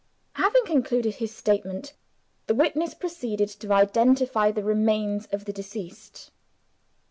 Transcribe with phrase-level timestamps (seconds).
[0.33, 1.93] Having concluded his statement
[2.47, 6.31] the witness proceeded to identify the remains of the deceased.